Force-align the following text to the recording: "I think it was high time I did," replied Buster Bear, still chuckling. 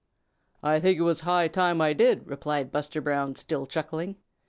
"I 0.63 0.79
think 0.79 0.97
it 0.97 1.03
was 1.03 1.19
high 1.19 1.47
time 1.47 1.79
I 1.79 1.93
did," 1.93 2.25
replied 2.25 2.71
Buster 2.71 3.01
Bear, 3.01 3.31
still 3.35 3.67
chuckling. 3.67 4.15